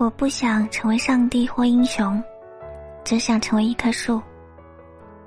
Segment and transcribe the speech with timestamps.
[0.00, 2.24] 我不想成为上帝或英雄，
[3.04, 4.18] 只想成为一棵树，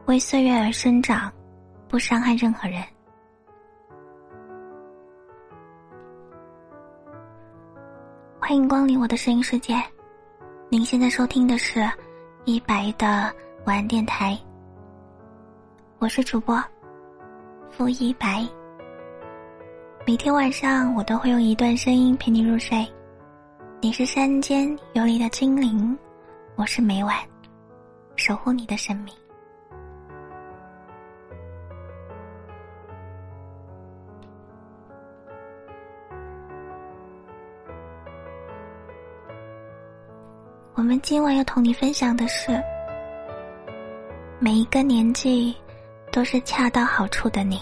[0.08, 1.32] 为岁月而生长，
[1.88, 2.82] 不伤害任何人。
[8.40, 9.80] 欢迎光临我的声音世界，
[10.70, 11.88] 您现在收听的是
[12.46, 13.32] 一白的
[13.66, 14.36] 晚安电台，
[16.00, 16.60] 我是主播
[17.70, 18.44] 付一白。
[20.04, 22.84] 每天晚上我都会用一段声音陪你入睡。
[23.84, 26.00] 你是山间游离的精灵，
[26.56, 27.18] 我是每晚
[28.16, 29.14] 守护你的生命。
[40.76, 42.58] 我们今晚要同你分享的是，
[44.40, 45.54] 每一个年纪
[46.10, 47.60] 都是恰到好处的你。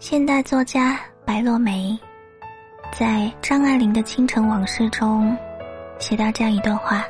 [0.00, 0.98] 现代作家。
[1.28, 1.94] 白落梅
[2.90, 5.36] 在张爱玲的《倾城往事》中
[5.98, 7.04] 写到这样一段话：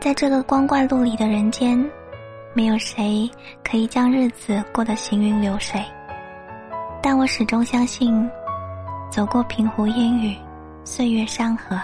[0.00, 1.78] 在这个光怪陆离的人间，
[2.54, 3.30] 没有谁
[3.62, 5.80] 可以将日子过得行云流水，
[7.00, 8.28] 但我始终相信，
[9.08, 10.36] 走过平湖烟雨，
[10.82, 11.80] 岁月山河，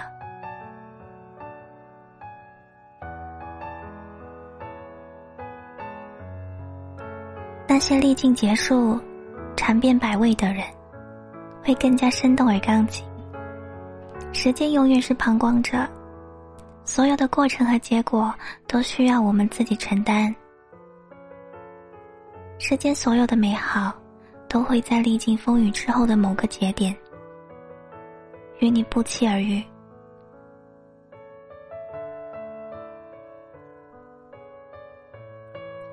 [7.69, 9.01] 那些历尽结束。
[9.65, 10.65] 尝遍百味的人，
[11.63, 13.07] 会更加生动而刚劲。
[14.33, 15.89] 时间永远是旁观者，
[16.85, 18.35] 所有的过程和结果
[18.67, 20.35] 都需要我们自己承担。
[22.59, 23.95] 世间所有的美好，
[24.49, 26.93] 都会在历经风雨之后的某个节点，
[28.59, 29.63] 与你不期而遇。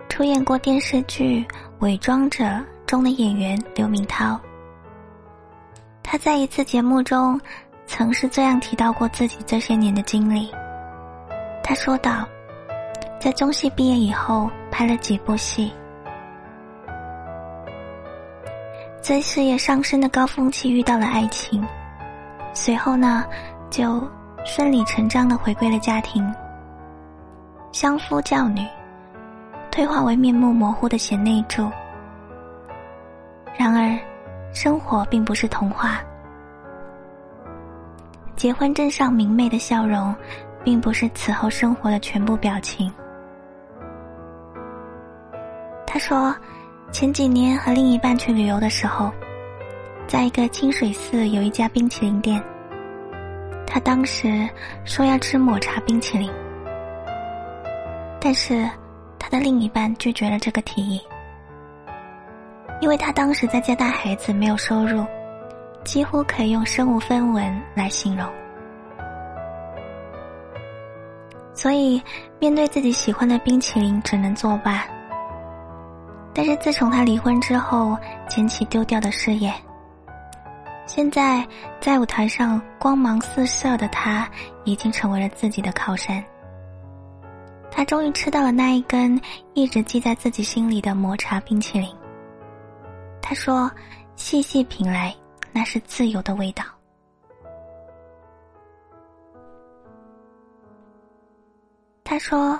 [0.10, 1.44] 出演过电视剧
[1.82, 2.44] 《伪装者》。
[2.90, 4.36] 中的演员刘敏涛，
[6.02, 7.40] 他在一次节目中，
[7.86, 10.52] 曾是这样提到过自己这些年的经历。
[11.64, 12.28] 他说道
[13.22, 15.72] ：“在中戏毕业以后，拍了几部戏，
[19.00, 21.64] 在事业上升的高峰期遇到了爱情，
[22.56, 23.24] 随后呢，
[23.70, 24.04] 就
[24.44, 26.28] 顺理成章的回归了家庭，
[27.72, 28.66] 相夫教女，
[29.70, 31.70] 退化为面目模糊的贤内助。”
[33.60, 34.00] 然而，
[34.54, 36.02] 生活并不是童话。
[38.38, 40.16] 结婚证上明媚的笑容，
[40.64, 42.90] 并不是此后生活的全部表情。
[45.86, 46.34] 他说，
[46.94, 49.12] 前几年和另一半去旅游的时候，
[50.08, 52.42] 在一个清水寺有一家冰淇淋店。
[53.68, 54.50] 他当时
[54.86, 56.32] 说要吃抹茶冰淇淋，
[58.22, 58.70] 但是
[59.20, 61.02] 他的另一半拒绝了这个提议。
[62.82, 65.06] 因为他当时在家带孩子，没有收入，
[65.84, 68.26] 几乎可以用身无分文来形容。
[71.54, 72.02] 所以，
[72.40, 74.86] 面对自己喜欢的冰淇淋，只能作罢。
[76.34, 77.98] 但是自从他离婚之后，
[78.30, 79.54] 捡起丢掉的事业，
[80.86, 81.46] 现在
[81.82, 84.26] 在舞台上光芒四射的他，
[84.64, 86.24] 已经成为了自己的靠山。
[87.70, 89.20] 他终于吃到了那一根
[89.54, 91.94] 一直记在自己心里的抹茶冰淇淋。
[93.30, 93.70] 他说
[94.18, 95.16] ：“细细品来，
[95.52, 96.66] 那是自由的味道。”
[102.04, 102.60] 他说：“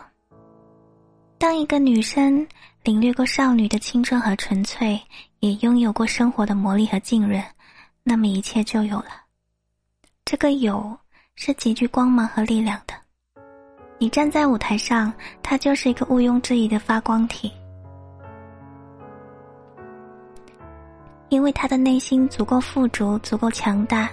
[1.40, 2.48] 当一个女生
[2.84, 5.02] 领略过少女的青春和纯粹，
[5.40, 7.44] 也拥有过生活的磨砺和浸润，
[8.04, 9.10] 那么一切就有了。
[10.24, 10.96] 这个有
[11.34, 12.94] 是极具光芒和力量的。
[13.98, 17.52] 你站在舞台上，它就是一个毋庸置疑的发光体。”
[21.30, 24.10] 因为他的内心足够富足，足够强大。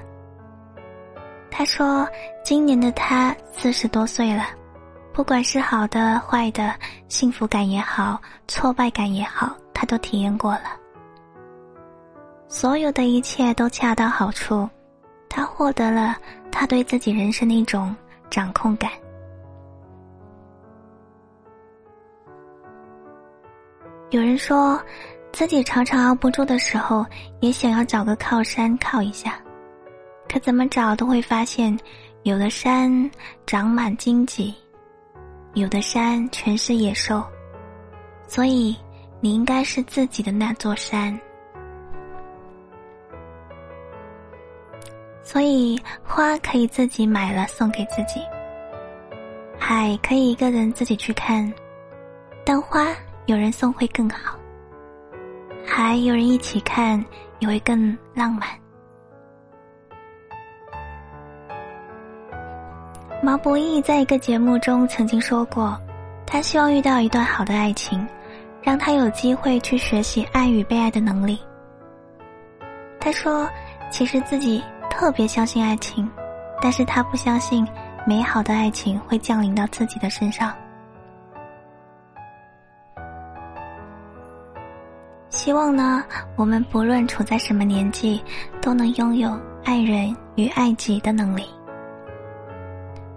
[1.50, 2.06] 他说
[2.44, 4.44] ：“今年的他四十多岁了，
[5.14, 6.74] 不管是好的、坏的，
[7.08, 10.64] 幸福感也好，挫败感也好，他都体验过了。
[12.48, 14.68] 所有的一切都恰到好处，
[15.28, 16.16] 他获得了
[16.52, 17.96] 他对自己人生的一种
[18.28, 18.90] 掌控感。”
[24.10, 24.78] 有人说。
[25.32, 27.04] 自己常常熬不住的时候，
[27.40, 29.38] 也想要找个靠山靠一下，
[30.28, 31.78] 可怎么找都会发现，
[32.22, 33.10] 有的山
[33.46, 34.54] 长满荆棘，
[35.52, 37.22] 有的山全是野兽，
[38.26, 38.74] 所以
[39.20, 41.18] 你应该是自己的那座山。
[45.22, 48.20] 所以花可以自己买了送给自己，
[49.58, 51.52] 海可以一个人自己去看，
[52.44, 52.86] 但花
[53.26, 54.35] 有人送会更好。
[55.78, 57.04] 还有人一起看，
[57.38, 58.48] 也会更浪漫。
[63.22, 65.78] 毛不易在一个节目中曾经说过，
[66.26, 68.08] 他希望遇到一段好的爱情，
[68.62, 71.38] 让他有机会去学习爱与被爱的能力。
[72.98, 73.46] 他说，
[73.90, 76.10] 其实自己特别相信爱情，
[76.62, 77.68] 但是他不相信
[78.06, 80.54] 美好的爱情会降临到自己的身上。
[85.36, 86.02] 希望呢，
[86.34, 88.22] 我们不论处在什么年纪，
[88.62, 91.44] 都能拥有爱人与爱己的能力。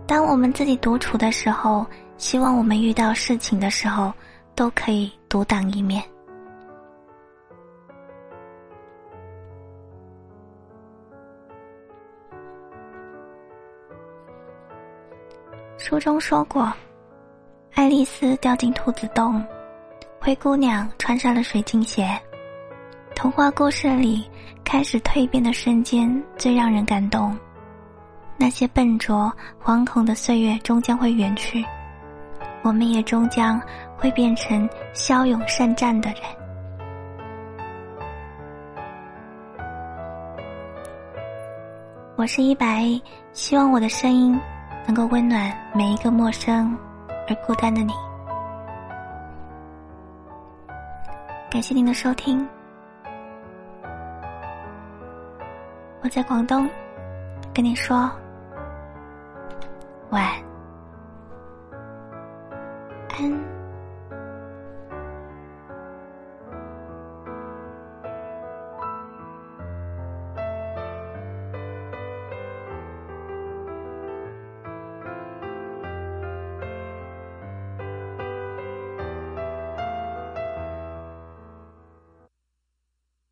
[0.05, 1.85] 当我们自己独处的时候，
[2.17, 4.11] 希望我们遇到事情的时候，
[4.53, 6.03] 都可以独当一面。
[15.77, 16.71] 书中说过，
[17.75, 19.41] 爱丽丝掉进兔子洞，
[20.21, 22.07] 灰姑娘穿上了水晶鞋。
[23.15, 24.29] 童话故事里
[24.65, 27.35] 开始蜕变的瞬间，最让人感动。
[28.37, 29.31] 那些笨拙、
[29.63, 31.63] 惶恐的岁月终将会远去，
[32.63, 33.61] 我们也终将
[33.97, 36.21] 会变成骁勇善战的人。
[42.17, 43.01] 我是一白，
[43.31, 44.37] 希望我的声音
[44.85, 46.77] 能够温暖每一个陌生
[47.29, 47.93] 而孤单的你。
[51.49, 52.47] 感谢您的收听，
[56.03, 56.69] 我在广东，
[57.51, 58.09] 跟你说。
[60.11, 60.23] 晚
[63.09, 63.58] 安。